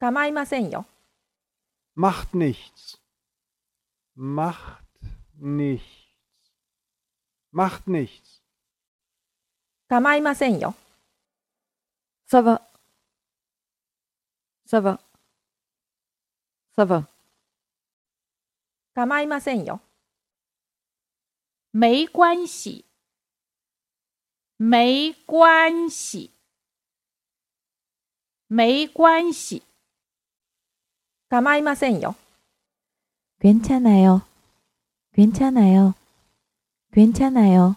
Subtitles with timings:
[0.00, 0.86] 構いませんよ。
[1.94, 2.98] macht nichts。
[4.16, 4.80] macht
[5.38, 5.82] nichts。
[7.52, 8.40] macht nichts。
[9.88, 10.74] 構いませんよ。
[12.26, 12.62] さば。
[14.64, 14.98] さば。
[16.74, 17.06] さば。
[18.94, 19.82] 構いませんよ。
[21.74, 22.86] 没关系。
[24.56, 26.30] 没关系。
[28.48, 29.69] 没关系。
[31.29, 32.15] 構いませんよ。
[33.41, 34.21] 괜찮아요.
[35.13, 35.93] 괜찮아요.
[36.93, 37.75] 괜찮아요.